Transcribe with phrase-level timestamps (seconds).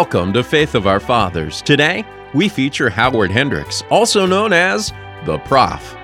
[0.00, 1.60] Welcome to Faith of Our Fathers.
[1.60, 4.94] Today, we feature Howard Hendricks, also known as
[5.26, 5.94] the Prof.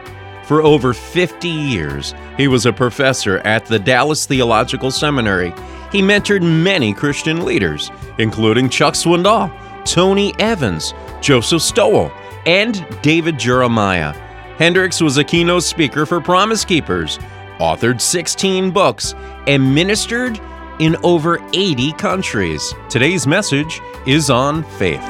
[0.45, 5.55] For over 50 years, he was a professor at the Dallas Theological Seminary.
[5.91, 9.51] He mentored many Christian leaders, including Chuck Swindoll,
[9.87, 10.93] Tony Evans,
[11.23, 12.13] Joseph Stowell,
[12.45, 14.13] and David Jeremiah.
[14.59, 17.19] Hendricks was a keynote speaker for Promise Keepers,
[17.59, 19.15] authored 16 books,
[19.47, 20.39] and ministered
[20.79, 22.75] in over 80 countries.
[22.89, 25.01] Today's message is on faith.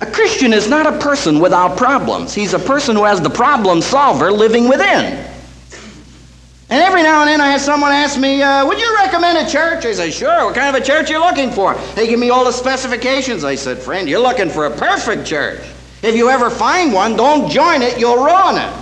[0.00, 2.34] A Christian is not a person without problems.
[2.34, 5.29] He's a person who has the problem solver living within.
[6.70, 9.50] And every now and then I have someone ask me, uh, would you recommend a
[9.50, 9.84] church?
[9.84, 10.44] I say, sure.
[10.44, 11.74] What kind of a church you looking for?
[11.96, 13.42] They give me all the specifications.
[13.42, 15.60] I said, friend, you're looking for a perfect church.
[16.02, 18.72] If you ever find one, don't join it, you'll ruin it.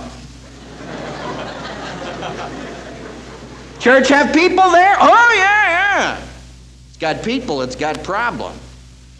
[3.79, 4.95] church have people there?
[4.99, 6.21] Oh, yeah, yeah.
[6.89, 8.53] It's got people, it's got problem.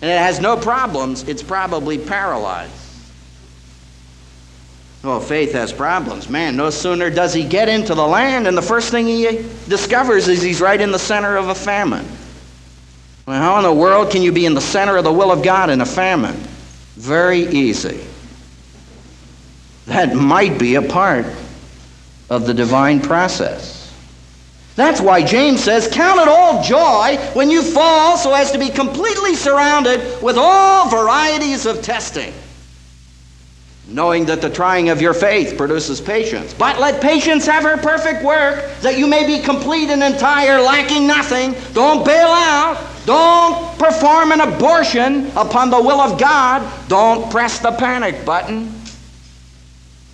[0.03, 2.71] And it has no problems, it's probably paralyzed.
[5.03, 6.29] Well, faith has problems.
[6.29, 10.27] Man, no sooner does he get into the land, and the first thing he discovers
[10.27, 12.05] is he's right in the center of a famine.
[13.25, 15.41] Well, how in the world can you be in the center of the will of
[15.41, 16.35] God in a famine?
[16.95, 18.05] Very easy.
[19.85, 21.27] That might be a part
[22.29, 23.93] of the divine process.
[24.75, 28.69] That's why James says, Count it all joy when you fall so as to be
[28.69, 32.33] completely surrounded with all varieties of testing
[33.89, 36.53] knowing that the trying of your faith produces patience.
[36.53, 41.07] But let patience have her perfect work, that you may be complete and entire, lacking
[41.07, 41.55] nothing.
[41.73, 42.85] Don't bail out.
[43.05, 46.61] Don't perform an abortion upon the will of God.
[46.87, 48.71] Don't press the panic button.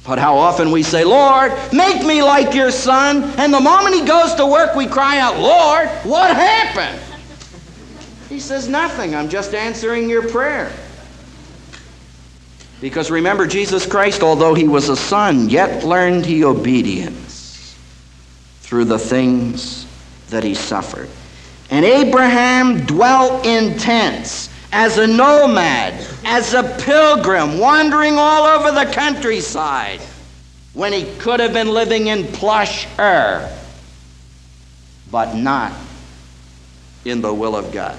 [0.06, 3.24] But how often we say, Lord, make me like your son.
[3.38, 7.02] And the moment he goes to work, we cry out, Lord, what happened?
[8.30, 9.16] He says, Nothing.
[9.16, 10.72] I'm just answering your prayer.
[12.86, 17.76] Because remember, Jesus Christ, although he was a son, yet learned he obedience
[18.60, 19.88] through the things
[20.30, 21.10] that he suffered.
[21.72, 28.94] And Abraham dwelt in tents as a nomad, as a pilgrim, wandering all over the
[28.94, 30.00] countryside
[30.76, 33.52] when he could have been living in plush Ur,
[35.10, 35.74] but not
[37.04, 37.98] in the will of God.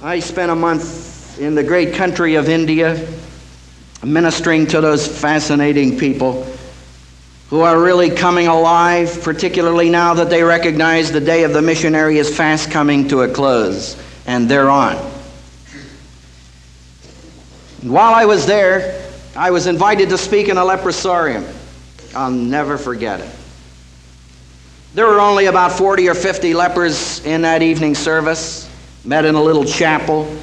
[0.00, 3.06] I spent a month in the great country of India,
[4.02, 6.46] ministering to those fascinating people
[7.50, 12.18] who are really coming alive, particularly now that they recognize the day of the missionary
[12.18, 14.96] is fast coming to a close, and they're on.
[17.82, 21.44] While I was there, I was invited to speak in a leprosarium.
[22.14, 23.30] I'll never forget it.
[24.94, 28.68] There were only about 40 or 50 lepers in that evening service,
[29.04, 30.36] met in a little chapel.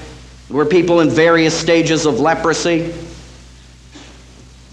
[0.48, 2.94] There were people in various stages of leprosy.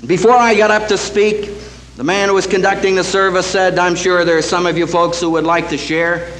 [0.07, 1.51] Before I got up to speak,
[1.97, 4.87] the man who was conducting the service said, I'm sure there are some of you
[4.87, 6.31] folks who would like to share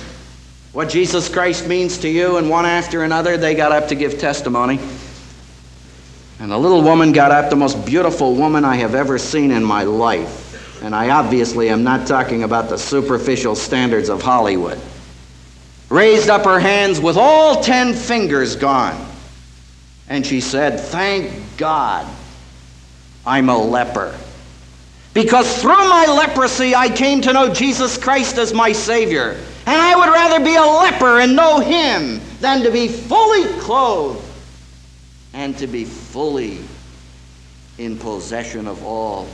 [0.73, 4.19] what Jesus Christ means to you, and one after another they got up to give
[4.19, 4.79] testimony.
[6.41, 9.65] And a little woman got up, the most beautiful woman I have ever seen in
[9.65, 10.83] my life.
[10.83, 14.81] And I obviously am not talking about the superficial standards of Hollywood.
[15.89, 19.14] Raised up her hands with all ten fingers gone.
[20.09, 22.07] And she said, Thank God
[23.27, 24.19] I'm a leper.
[25.15, 29.41] Because through my leprosy, I came to know Jesus Christ as my Savior.
[29.67, 34.23] And I would rather be a leper and know Him than to be fully clothed
[35.33, 36.59] and to be fully
[37.79, 39.27] in possession of all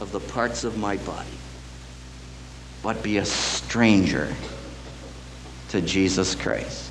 [0.00, 1.28] of the parts of my body,
[2.82, 4.34] but be a stranger
[5.68, 6.89] to Jesus Christ.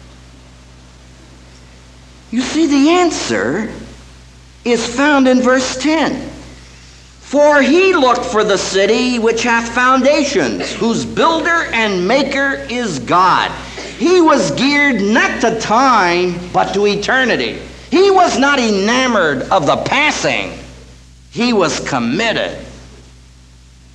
[2.31, 3.71] You see, the answer
[4.63, 6.29] is found in verse 10.
[7.19, 13.51] For he looked for the city which hath foundations, whose builder and maker is God.
[13.97, 17.59] He was geared not to time, but to eternity.
[17.91, 20.57] He was not enamored of the passing,
[21.31, 22.57] he was committed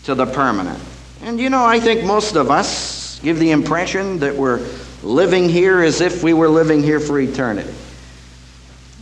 [0.05, 0.79] to the permanent.
[1.23, 4.65] And you know, I think most of us give the impression that we're
[5.03, 7.73] living here as if we were living here for eternity.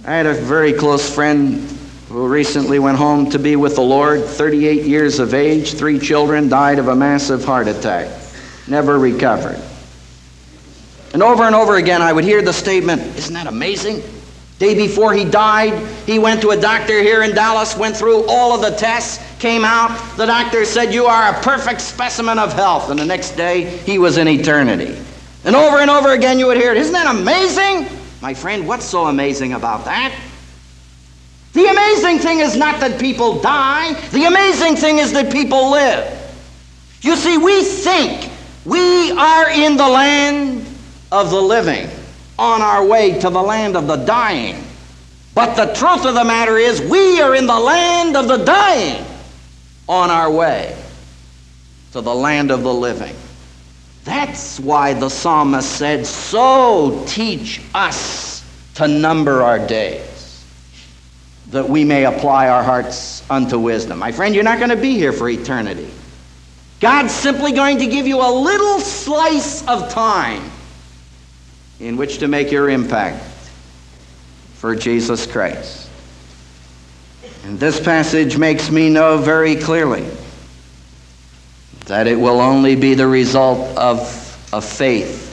[0.05, 1.61] I had a very close friend
[2.09, 6.49] who recently went home to be with the Lord, 38 years of age, three children,
[6.49, 8.11] died of a massive heart attack,
[8.67, 9.63] never recovered.
[11.13, 14.03] And over and over again, I would hear the statement, Isn't that amazing?
[14.59, 18.53] Day before he died, he went to a doctor here in Dallas, went through all
[18.57, 20.17] of the tests, came out.
[20.17, 22.91] The doctor said, You are a perfect specimen of health.
[22.91, 25.01] And the next day, he was in eternity.
[25.45, 26.77] And over and over again, you would hear it.
[26.77, 28.02] Isn't that amazing?
[28.23, 30.17] My friend, what's so amazing about that?
[31.55, 36.07] The amazing thing is not that people die, the amazing thing is that people live.
[37.01, 38.31] You see, we think
[38.65, 40.65] we are in the land
[41.11, 41.91] of the living,
[42.39, 44.63] on our way to the land of the dying.
[45.35, 49.05] But the truth of the matter is, we are in the land of the dying,
[49.89, 50.81] on our way
[51.91, 53.17] to the land of the living.
[54.05, 58.45] That's why the psalmist said, So teach us
[58.75, 60.45] to number our days,
[61.51, 63.99] that we may apply our hearts unto wisdom.
[63.99, 65.91] My friend, you're not going to be here for eternity.
[66.81, 70.51] God's simply going to give you a little slice of time
[71.79, 73.23] in which to make your impact
[74.55, 75.89] for Jesus Christ.
[77.45, 80.09] And this passage makes me know very clearly
[81.87, 84.01] that it will only be the result of
[84.53, 85.29] a faith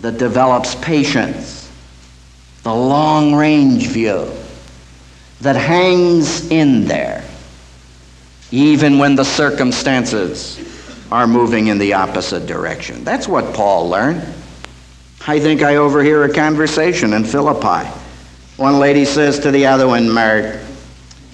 [0.00, 1.70] that develops patience,
[2.62, 4.30] the long range view
[5.40, 7.24] that hangs in there,
[8.50, 10.60] even when the circumstances
[11.12, 13.04] are moving in the opposite direction.
[13.04, 14.22] That's what Paul learned.
[15.26, 17.88] I think I overhear a conversation in Philippi.
[18.56, 20.60] One lady says to the other one, Mert,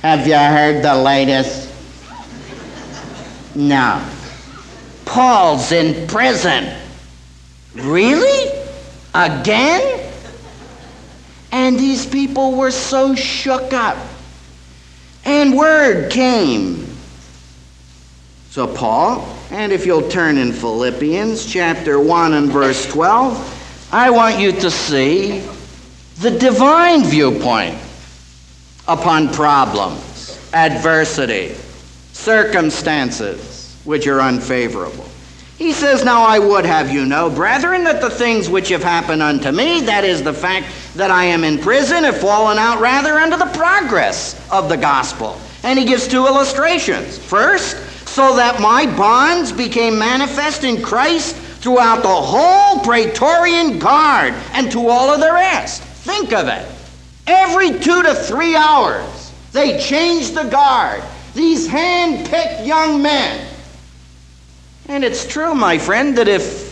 [0.02, 1.69] have you heard the latest?
[3.54, 4.06] No.
[5.04, 6.72] Paul's in prison.
[7.74, 8.50] Really?
[9.14, 10.12] Again?
[11.52, 13.96] And these people were so shook up.
[15.24, 16.86] And word came.
[18.50, 24.38] So, Paul, and if you'll turn in Philippians chapter 1 and verse 12, I want
[24.38, 25.40] you to see
[26.18, 27.78] the divine viewpoint
[28.88, 31.54] upon problems, adversity,
[32.20, 35.06] circumstances which are unfavorable.
[35.56, 39.22] He says, Now I would have you know, brethren, that the things which have happened
[39.22, 43.14] unto me, that is the fact that I am in prison, have fallen out rather
[43.14, 45.38] unto the progress of the gospel.
[45.62, 47.18] And he gives two illustrations.
[47.18, 47.76] First,
[48.08, 54.88] so that my bonds became manifest in Christ throughout the whole Praetorian Guard and to
[54.88, 55.82] all of the rest.
[55.82, 56.66] Think of it.
[57.26, 61.02] Every two to three hours, they changed the guard.
[61.34, 63.46] These hand picked young men.
[64.88, 66.70] And it's true, my friend, that if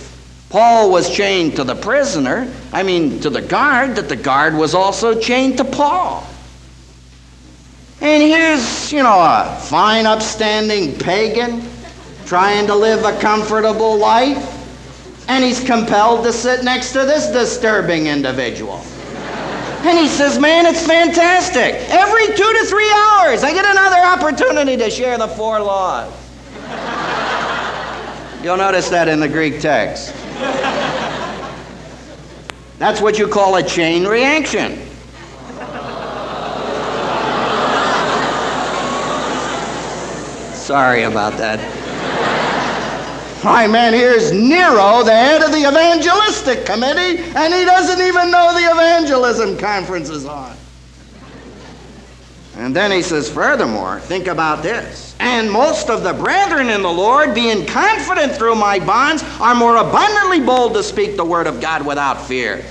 [0.50, 4.74] Paul was chained to the prisoner, I mean to the guard, that the guard was
[4.74, 6.26] also chained to Paul.
[8.00, 11.68] And here's, you know, a fine, upstanding pagan
[12.26, 14.54] trying to live a comfortable life,
[15.28, 18.82] and he's compelled to sit next to this disturbing individual.
[19.88, 21.74] And he says, Man, it's fantastic.
[21.88, 26.12] Every two to three hours, I get another opportunity to share the four laws.
[28.42, 30.14] You'll notice that in the Greek text.
[32.78, 34.76] That's what you call a chain reaction.
[40.52, 41.87] Sorry about that.
[43.42, 48.52] Hi, man, here's Nero, the head of the evangelistic committee, and he doesn't even know
[48.52, 50.56] the evangelism conference is on.
[52.56, 55.14] And then he says, furthermore, think about this.
[55.20, 59.76] And most of the brethren in the Lord, being confident through my bonds, are more
[59.76, 62.64] abundantly bold to speak the word of God without fear.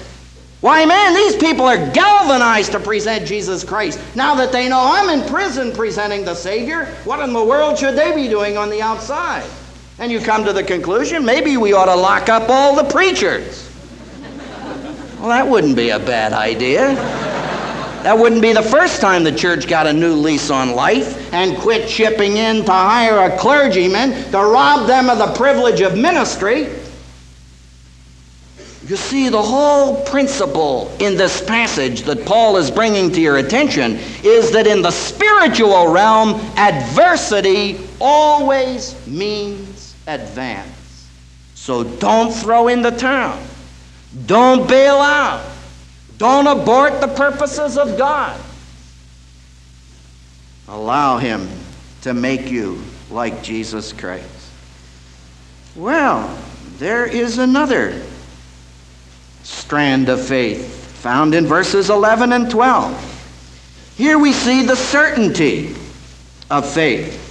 [0.60, 4.02] Why, man, these people are galvanized to present Jesus Christ.
[4.18, 7.96] Now that they know I'm in prison presenting the Savior, what in the world should
[7.96, 9.50] they be doing on the outside?
[10.00, 13.68] And you come to the conclusion maybe we ought to lock up all the preachers.
[15.20, 16.94] Well, that wouldn't be a bad idea.
[18.04, 21.58] That wouldn't be the first time the church got a new lease on life and
[21.58, 26.70] quit chipping in to hire a clergyman to rob them of the privilege of ministry.
[28.88, 34.00] You see, the whole principle in this passage that Paul is bringing to your attention
[34.24, 39.77] is that in the spiritual realm, adversity always means
[40.08, 41.10] advance.
[41.54, 43.42] So don't throw in the towel.
[44.26, 45.46] Don't bail out.
[46.18, 48.40] Don't abort the purposes of God.
[50.68, 51.48] Allow Him
[52.02, 54.26] to make you like Jesus Christ.
[55.76, 56.36] Well,
[56.78, 58.02] there is another
[59.44, 63.94] strand of faith found in verses 11 and 12.
[63.98, 65.76] Here we see the certainty
[66.50, 67.27] of faith.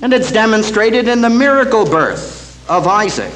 [0.00, 3.32] And it's demonstrated in the miracle birth of Isaac.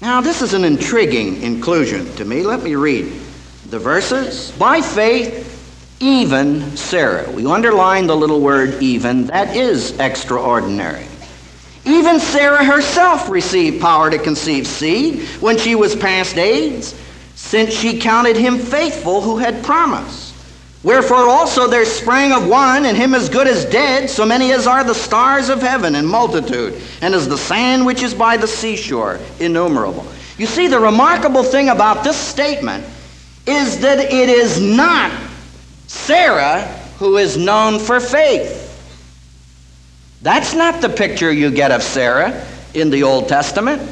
[0.00, 2.42] Now, this is an intriguing inclusion to me.
[2.42, 3.12] Let me read
[3.70, 4.50] the verses.
[4.58, 5.50] By faith,
[6.00, 7.30] even Sarah.
[7.30, 9.26] We underline the little word even.
[9.26, 11.06] That is extraordinary.
[11.84, 16.84] Even Sarah herself received power to conceive seed when she was past age,
[17.34, 20.21] since she counted him faithful who had promised.
[20.84, 24.66] Wherefore also there sprang of one, and him as good as dead, so many as
[24.66, 28.48] are the stars of heaven in multitude, and as the sand which is by the
[28.48, 30.06] seashore, innumerable.
[30.38, 32.84] You see, the remarkable thing about this statement
[33.46, 35.12] is that it is not
[35.86, 36.62] Sarah
[36.98, 38.60] who is known for faith.
[40.22, 43.82] That's not the picture you get of Sarah in the Old Testament.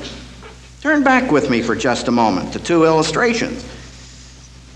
[0.81, 3.65] Turn back with me for just a moment to two illustrations.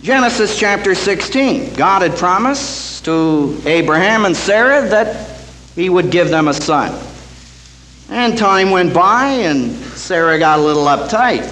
[0.04, 1.76] Genesis chapter 16.
[1.76, 5.40] God had promised to Abraham and Sarah that
[5.75, 6.94] he would give them a son.
[8.11, 11.49] And time went by, and Sarah got a little uptight.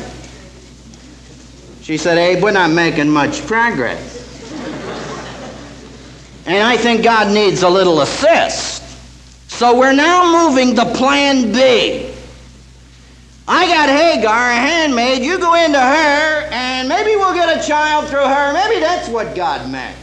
[1.80, 4.20] She said, Abe, we're not making much progress.
[6.44, 8.82] and I think God needs a little assist.
[9.50, 12.11] So we're now moving to plan B.
[13.48, 15.22] I got Hagar, a handmaid.
[15.22, 18.52] You go into her, and maybe we'll get a child through her.
[18.52, 19.96] Maybe that's what God meant.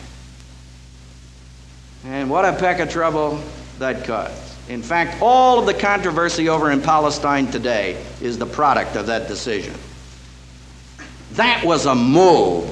[2.06, 3.42] And what a peck of trouble
[3.78, 4.70] that caused.
[4.70, 9.28] In fact, all of the controversy over in Palestine today is the product of that
[9.28, 9.74] decision.
[11.34, 12.70] That was a move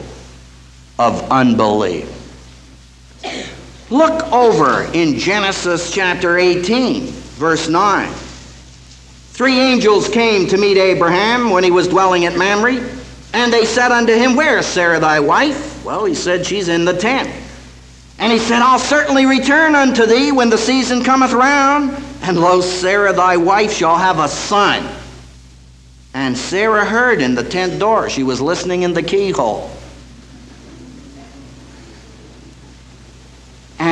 [0.99, 2.13] of unbelief.
[3.89, 8.13] Look over in Genesis chapter 18, verse 9.
[9.37, 12.83] Three angels came to meet Abraham when he was dwelling at Mamre,
[13.33, 15.85] and they said unto him, Where is Sarah thy wife?
[15.85, 17.29] Well, he said, She's in the tent.
[18.17, 22.61] And he said, I'll certainly return unto thee when the season cometh round, and lo,
[22.61, 24.89] Sarah thy wife shall have a son.
[26.15, 28.09] And Sarah heard in the tent door.
[28.09, 29.69] She was listening in the keyhole.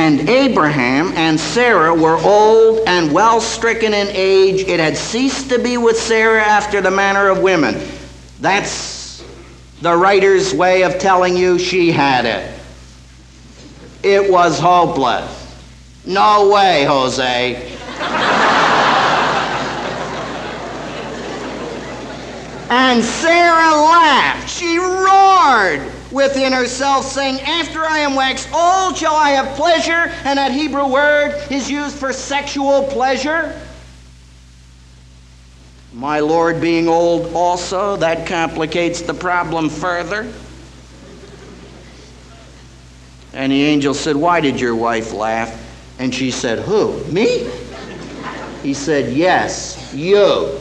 [0.06, 4.60] And Abraham and Sarah were old and well stricken in age.
[4.60, 7.84] It had ceased to be with Sarah after the manner of women.
[8.40, 9.24] That's
[9.82, 12.56] the writer's way of telling you she had it.
[14.04, 15.28] It was hopeless.
[16.06, 17.76] No way, Jose.
[22.70, 24.45] and Sarah laughed.
[26.26, 30.12] Within herself, saying, After I am waxed old, shall I have pleasure?
[30.24, 33.56] And that Hebrew word is used for sexual pleasure.
[35.92, 40.32] My Lord being old also, that complicates the problem further.
[43.32, 45.56] And the angel said, Why did your wife laugh?
[46.00, 47.04] And she said, Who?
[47.04, 47.48] Me?
[48.64, 50.58] He said, Yes, you.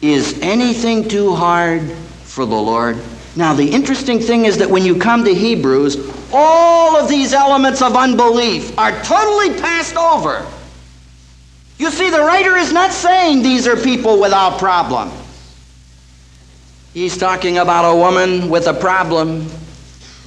[0.00, 1.82] Is anything too hard
[2.22, 2.96] for the Lord?
[3.38, 5.96] Now, the interesting thing is that when you come to Hebrews,
[6.32, 10.44] all of these elements of unbelief are totally passed over.
[11.78, 15.12] You see, the writer is not saying these are people without problem.
[16.92, 19.48] He's talking about a woman with a problem,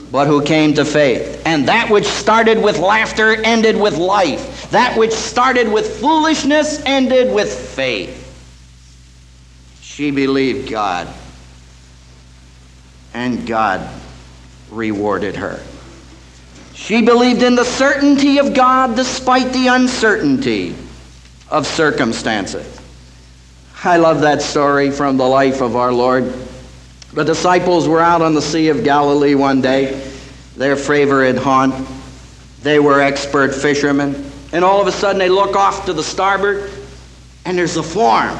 [0.10, 1.42] but who came to faith.
[1.46, 4.72] And that which started with laughter ended with life.
[4.72, 8.18] That which started with foolishness ended with faith.
[9.82, 11.14] She believed God
[13.14, 13.88] and God
[14.70, 15.60] rewarded her.
[16.74, 20.76] She believed in the certainty of God despite the uncertainty
[21.50, 22.80] of circumstances.
[23.84, 26.34] I love that story from the life of our Lord.
[27.14, 30.08] The disciples were out on the Sea of Galilee one day,
[30.56, 31.88] their favorite haunt.
[32.62, 34.32] They were expert fishermen.
[34.54, 36.70] And all of a sudden they look off to the starboard,
[37.46, 38.38] and there's a form.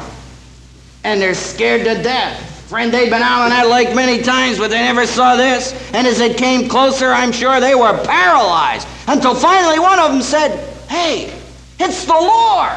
[1.04, 2.51] And they're scared to death.
[2.72, 5.74] Friend, they'd been out on that lake many times, but they never saw this.
[5.92, 8.88] And as it came closer, I'm sure they were paralyzed.
[9.06, 11.38] Until finally one of them said, Hey,
[11.78, 12.72] it's the Lord.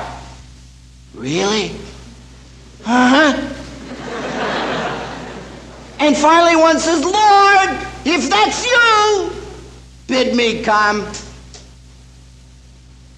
[1.13, 1.71] Really?
[2.85, 3.53] Uh huh.
[5.99, 7.69] and finally one says, Lord,
[8.03, 9.31] if that's you,
[10.07, 11.09] bid me come.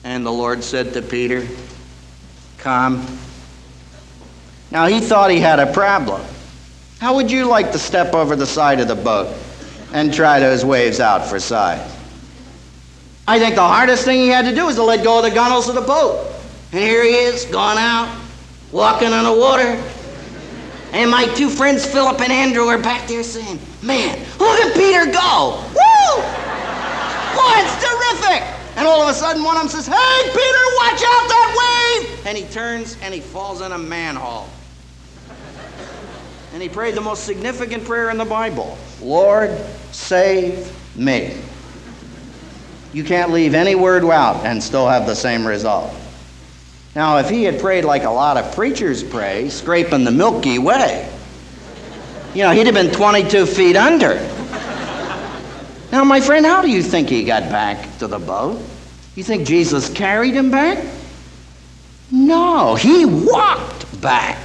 [0.03, 1.47] And the Lord said to Peter,
[2.59, 3.03] Come.
[4.69, 6.21] Now he thought he had a problem.
[6.99, 9.31] How would you like to step over the side of the boat
[9.93, 11.95] and try those waves out for size?
[13.27, 15.29] I think the hardest thing he had to do was to let go of the
[15.29, 16.33] gunnels of the boat.
[16.71, 18.19] And here he is, gone out,
[18.71, 19.79] walking on the water.
[20.91, 25.05] And my two friends, Philip and Andrew, are back there saying, Man, look at Peter
[25.11, 25.63] go!
[25.67, 26.21] Woo!
[27.37, 28.41] Boy, it's terrific!
[28.75, 32.25] And all of a sudden, one of them says, Hey, Peter, watch out that wave!
[32.25, 34.47] And he turns and he falls in a manhole.
[36.53, 39.51] And he prayed the most significant prayer in the Bible Lord,
[39.91, 41.37] save me.
[42.93, 45.93] You can't leave any word out and still have the same result.
[46.95, 51.07] Now, if he had prayed like a lot of preachers pray, scraping the Milky Way,
[52.33, 54.15] you know, he'd have been 22 feet under.
[55.91, 58.61] Now, my friend, how do you think he got back to the boat?
[59.15, 60.83] You think Jesus carried him back?
[62.11, 64.37] No, he walked back.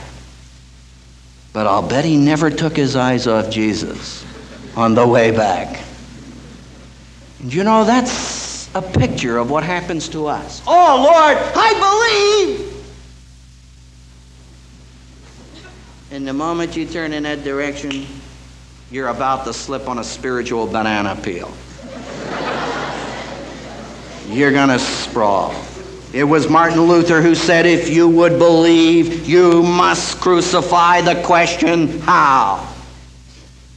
[1.52, 4.24] But I'll bet he never took his eyes off Jesus
[4.74, 5.84] on the way back.
[7.40, 10.62] And you know, that's a picture of what happens to us.
[10.66, 12.72] Oh, Lord, I believe.
[16.10, 18.06] And the moment you turn in that direction,
[18.90, 21.52] you're about to slip on a spiritual banana peel.
[24.28, 25.54] you're going to sprawl.
[26.12, 32.00] It was Martin Luther who said, If you would believe, you must crucify the question,
[32.00, 32.68] how?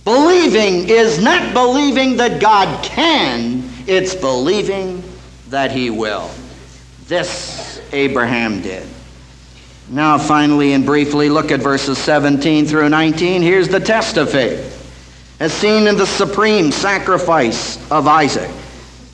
[0.03, 5.01] Believing is not believing that God can, it's believing
[5.47, 6.29] that He will.
[7.07, 8.85] This Abraham did.
[9.89, 13.43] Now, finally and briefly, look at verses 17 through 19.
[13.43, 18.51] Here's the test of faith, as seen in the supreme sacrifice of Isaac.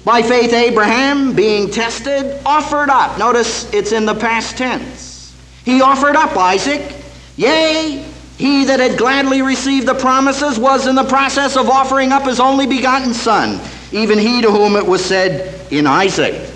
[0.04, 3.20] By faith, Abraham, being tested, offered up.
[3.20, 5.36] Notice it's in the past tense.
[5.64, 6.96] He offered up Isaac.
[7.38, 8.04] Yea,
[8.38, 12.40] he that had gladly received the promises was in the process of offering up his
[12.40, 13.60] only begotten son,
[13.92, 16.50] even he to whom it was said, In Isaac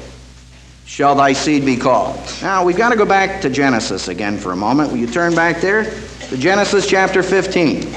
[0.85, 2.19] shall thy seed be called.
[2.41, 4.91] Now, we've got to go back to Genesis again for a moment.
[4.91, 5.83] Will you turn back there
[6.29, 7.93] to Genesis chapter 15?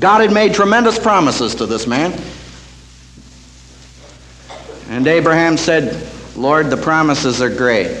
[0.00, 2.12] God had made tremendous promises to this man.
[4.94, 8.00] And Abraham said, Lord, the promises are great.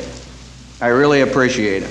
[0.80, 1.90] I really appreciate it.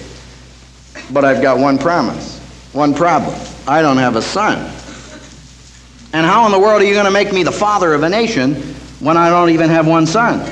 [1.11, 2.39] But I've got one promise,
[2.71, 3.37] one problem.
[3.67, 4.59] I don't have a son.
[6.13, 8.07] And how in the world are you going to make me the father of a
[8.07, 8.55] nation
[9.01, 10.49] when I don't even have one son?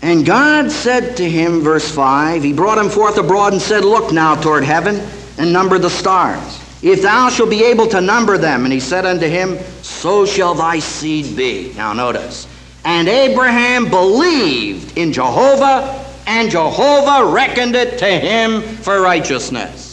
[0.00, 4.14] And God said to him, verse 5, He brought him forth abroad and said, Look
[4.14, 5.06] now toward heaven
[5.36, 8.64] and number the stars if thou shalt be able to number them.
[8.64, 11.72] And he said unto him, So shall thy seed be.
[11.76, 12.46] Now notice.
[12.84, 19.86] And Abraham believed in Jehovah, and Jehovah reckoned it to him for righteousness.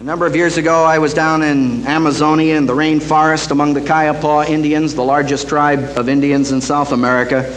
[0.00, 3.80] A number of years ago, I was down in Amazonia in the rainforest among the
[3.80, 7.56] Kayapo Indians, the largest tribe of Indians in South America.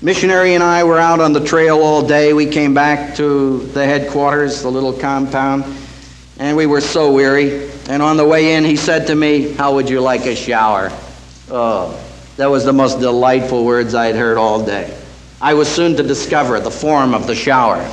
[0.00, 2.32] Missionary and I were out on the trail all day.
[2.32, 5.64] We came back to the headquarters, the little compound
[6.42, 7.70] and we were so weary.
[7.88, 10.90] And on the way in, he said to me, How would you like a shower?
[11.48, 12.04] Oh,
[12.36, 14.98] that was the most delightful words I had heard all day.
[15.40, 17.88] I was soon to discover the form of the shower.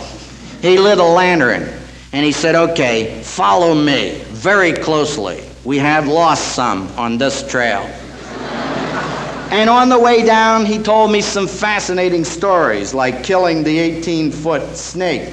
[0.63, 1.71] He lit a lantern
[2.12, 5.43] and he said, Okay, follow me very closely.
[5.63, 7.81] We have lost some on this trail.
[9.51, 14.31] and on the way down, he told me some fascinating stories, like killing the 18
[14.31, 15.31] foot snake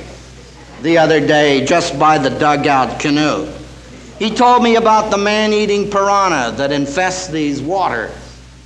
[0.83, 3.51] the other day just by the dugout canoe.
[4.19, 8.13] He told me about the man eating piranha that infests these waters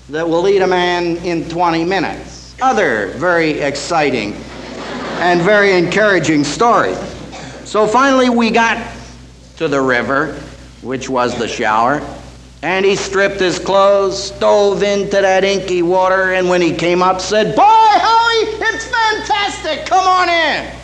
[0.08, 2.54] that will eat a man in 20 minutes.
[2.60, 4.34] Other very exciting
[5.20, 6.98] and very encouraging stories.
[7.64, 8.84] So finally, we got
[9.56, 10.34] to the river,
[10.82, 12.02] which was the shower,
[12.62, 17.20] and he stripped his clothes, dove into that inky water, and when he came up,
[17.20, 19.86] said, Boy, Howie, it's fantastic!
[19.86, 20.79] Come on in!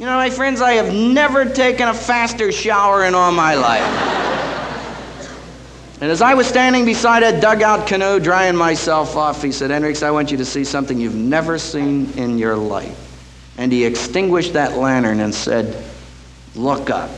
[0.00, 3.82] You know, my friends, I have never taken a faster shower in all my life.
[6.00, 10.02] and as I was standing beside a dugout canoe drying myself off, he said, Hendricks,
[10.02, 12.96] I want you to see something you've never seen in your life.
[13.58, 15.84] And he extinguished that lantern and said,
[16.54, 17.10] Look up.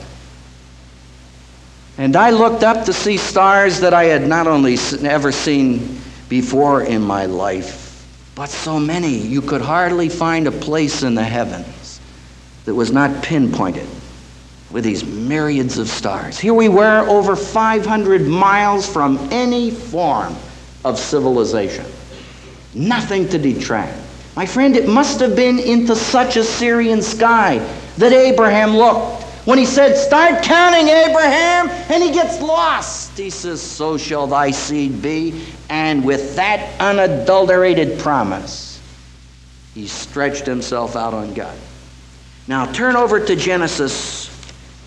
[1.98, 6.82] And I looked up to see stars that I had not only ever seen before
[6.82, 11.81] in my life, but so many you could hardly find a place in the heavens
[12.64, 13.86] that was not pinpointed
[14.70, 16.38] with these myriads of stars.
[16.38, 20.34] Here we were over 500 miles from any form
[20.84, 21.84] of civilization.
[22.74, 23.98] Nothing to detract.
[24.34, 27.58] My friend, it must have been into such a Syrian sky
[27.98, 29.24] that Abraham looked.
[29.44, 33.18] When he said, Start counting, Abraham, and he gets lost.
[33.18, 35.44] He says, So shall thy seed be.
[35.68, 38.80] And with that unadulterated promise,
[39.74, 41.56] he stretched himself out on God.
[42.48, 44.28] Now turn over to Genesis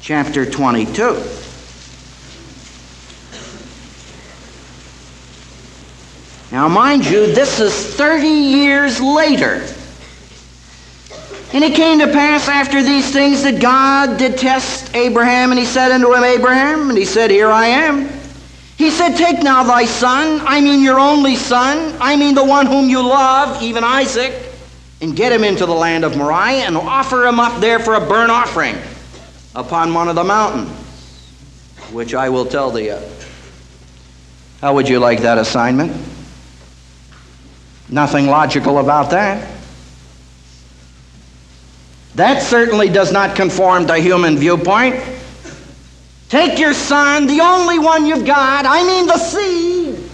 [0.02, 1.24] chapter 22.
[6.52, 9.66] Now, mind you, this is 30 years later.
[11.54, 15.66] And it came to pass after these things that God did test Abraham, and he
[15.66, 18.10] said unto him, Abraham, and he said, Here I am.
[18.78, 22.66] He said, Take now thy son, I mean your only son, I mean the one
[22.66, 24.45] whom you love, even Isaac,
[25.06, 28.00] and get him into the land of Moriah, and offer him up there for a
[28.00, 28.76] burnt offering
[29.54, 30.72] upon one of the mountains,
[31.92, 34.58] which I will tell thee of.
[34.62, 35.92] How would you like that assignment?
[37.88, 39.48] Nothing logical about that.
[42.16, 45.04] That certainly does not conform to human viewpoint.
[46.30, 50.10] Take your son, the only one you've got, I mean the seed,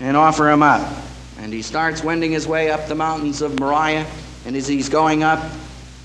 [0.00, 1.03] and offer him up.
[1.44, 4.06] And he starts wending his way up the mountains of Moriah.
[4.46, 5.44] And as he's going up,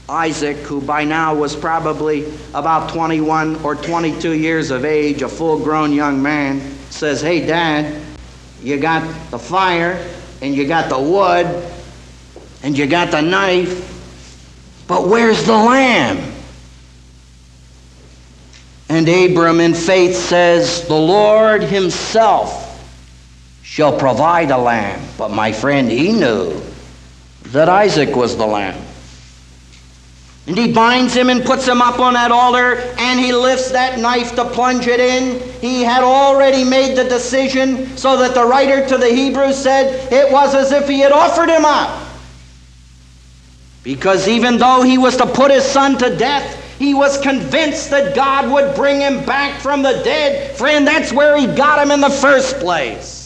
[0.10, 5.58] Isaac, who by now was probably about 21 or 22 years of age, a full
[5.58, 8.02] grown young man, says, Hey, Dad,
[8.62, 10.06] you got the fire
[10.42, 11.46] and you got the wood
[12.62, 16.34] and you got the knife, but where's the lamb?
[18.90, 22.69] And Abram in faith says, The Lord Himself
[23.70, 25.00] shall provide a lamb.
[25.16, 26.60] But my friend, he knew
[27.50, 28.84] that Isaac was the lamb.
[30.48, 34.00] And he binds him and puts him up on that altar, and he lifts that
[34.00, 35.40] knife to plunge it in.
[35.62, 40.32] He had already made the decision, so that the writer to the Hebrews said it
[40.32, 42.08] was as if he had offered him up.
[43.84, 48.16] Because even though he was to put his son to death, he was convinced that
[48.16, 50.58] God would bring him back from the dead.
[50.58, 53.19] Friend, that's where he got him in the first place.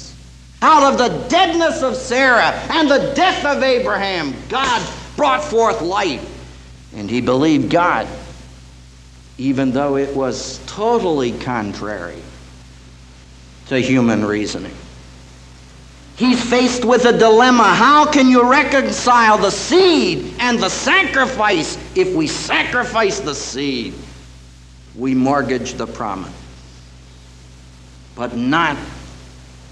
[0.63, 4.81] Out of the deadness of Sarah and the death of Abraham, God
[5.17, 6.25] brought forth life.
[6.95, 8.07] And he believed God,
[9.37, 12.21] even though it was totally contrary
[13.65, 14.73] to human reasoning.
[16.15, 17.63] He's faced with a dilemma.
[17.65, 21.77] How can you reconcile the seed and the sacrifice?
[21.93, 23.95] If we sacrifice the seed,
[24.95, 26.31] we mortgage the promise.
[28.15, 28.77] But not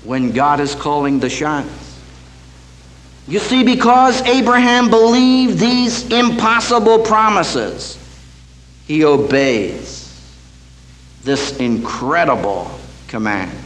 [0.03, 1.99] when God is calling the shots.
[3.27, 7.97] You see, because Abraham believed these impossible promises,
[8.87, 9.99] he obeys
[11.23, 12.71] this incredible
[13.07, 13.57] command.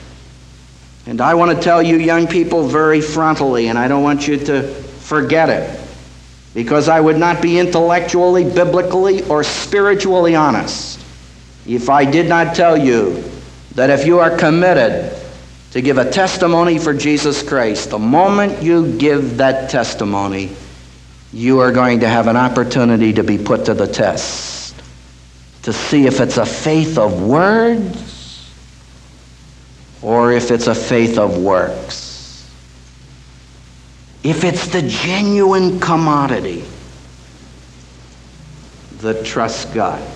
[1.07, 4.37] And I want to tell you, young people, very frontally, and I don't want you
[4.37, 5.79] to forget it,
[6.53, 10.99] because I would not be intellectually, biblically, or spiritually honest
[11.65, 13.23] if I did not tell you
[13.73, 15.11] that if you are committed
[15.75, 20.55] to give a testimony for Jesus Christ, the moment you give that testimony,
[21.33, 24.73] you are going to have an opportunity to be put to the test
[25.63, 28.49] to see if it's a faith of words
[30.01, 32.49] or if it's a faith of works.
[34.23, 36.63] If it's the genuine commodity
[38.99, 40.14] that trusts God.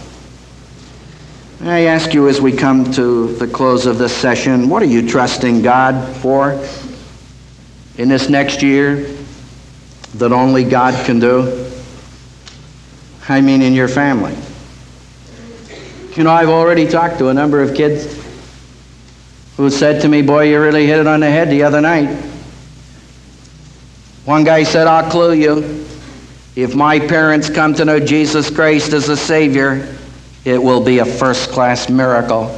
[1.61, 5.05] I ask you as we come to the close of this session, what are you
[5.07, 6.53] trusting God for
[7.97, 9.13] in this next year
[10.15, 11.69] that only God can do?
[13.27, 14.35] I mean, in your family.
[16.15, 18.17] You know, I've already talked to a number of kids
[19.57, 22.07] who said to me, Boy, you really hit it on the head the other night.
[24.23, 25.85] One guy said, I'll clue you.
[26.55, 29.98] If my parents come to know Jesus Christ as a Savior,
[30.45, 32.55] it will be a first class miracle.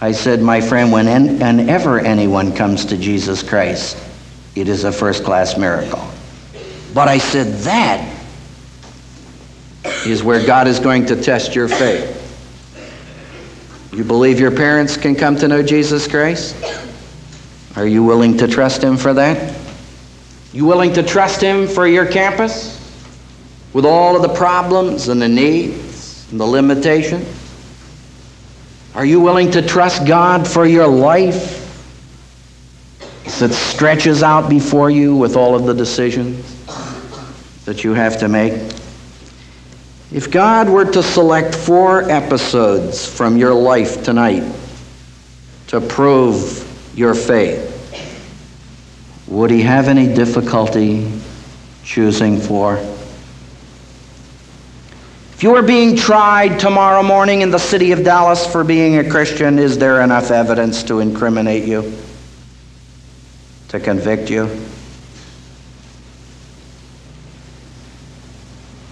[0.00, 3.96] I said, My friend, when and ever anyone comes to Jesus Christ,
[4.56, 6.04] it is a first class miracle.
[6.92, 8.08] But I said, That
[10.04, 12.18] is where God is going to test your faith.
[13.92, 16.56] You believe your parents can come to know Jesus Christ?
[17.76, 19.56] Are you willing to trust Him for that?
[20.52, 22.78] You willing to trust Him for your campus?
[23.72, 25.91] With all of the problems and the needs
[26.32, 27.24] and the limitation?
[28.94, 31.60] Are you willing to trust God for your life
[33.38, 36.44] that stretches out before you with all of the decisions
[37.66, 38.54] that you have to make?
[40.10, 44.42] If God were to select four episodes from your life tonight
[45.68, 47.68] to prove your faith,
[49.26, 51.10] would he have any difficulty
[51.84, 52.76] choosing four?
[55.42, 59.10] If you were being tried tomorrow morning in the city of Dallas for being a
[59.10, 61.98] Christian, is there enough evidence to incriminate you,
[63.66, 64.44] to convict you?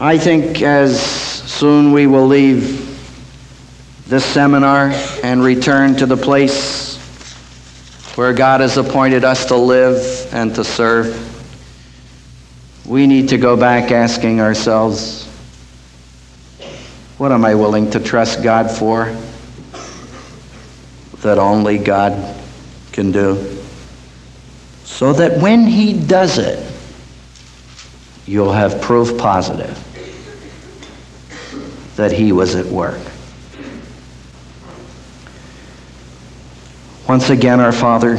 [0.00, 3.00] I think as soon we will leave
[4.08, 4.90] this seminar
[5.22, 6.96] and return to the place
[8.16, 11.14] where God has appointed us to live and to serve,
[12.84, 15.29] we need to go back asking ourselves,
[17.20, 19.14] what am I willing to trust God for
[21.18, 22.34] that only God
[22.92, 23.62] can do?
[24.84, 26.66] So that when He does it,
[28.24, 29.76] you'll have proof positive
[31.96, 32.98] that He was at work.
[37.06, 38.16] Once again, our Father,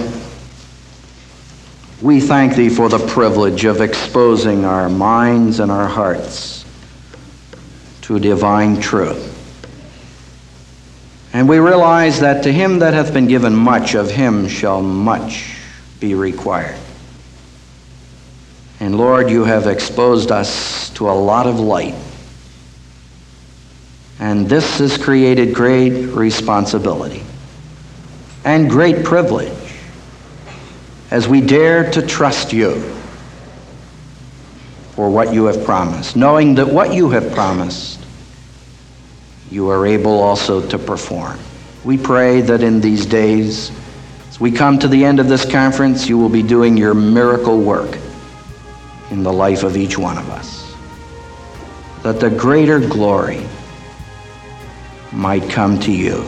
[2.04, 6.61] we thank Thee for the privilege of exposing our minds and our hearts
[8.12, 9.30] to divine truth.
[11.32, 15.56] And we realize that to him that hath been given much, of him shall much
[16.02, 16.78] be required.
[18.82, 21.96] And Lord, you have exposed us to a lot of light.
[24.20, 27.24] And this has created great responsibility
[28.44, 29.54] and great privilege
[31.12, 32.82] as we dare to trust you
[34.96, 38.01] for what you have promised, knowing that what you have promised,
[39.52, 41.38] you are able also to perform.
[41.84, 43.72] We pray that in these days,
[44.30, 47.60] as we come to the end of this conference, you will be doing your miracle
[47.60, 47.98] work
[49.12, 50.74] in the life of each one of us.
[52.04, 53.46] That the greater glory
[55.12, 56.24] might come to you.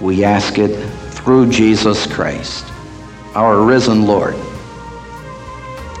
[0.00, 0.74] We ask it
[1.12, 2.64] through Jesus Christ,
[3.34, 4.36] our risen Lord.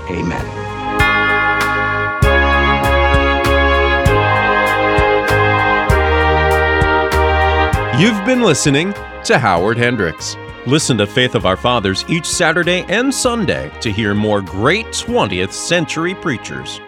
[0.08, 0.67] Amen.
[7.98, 8.92] You've been listening
[9.24, 10.36] to Howard Hendricks.
[10.66, 15.50] Listen to Faith of Our Fathers each Saturday and Sunday to hear more great 20th
[15.50, 16.80] century preachers.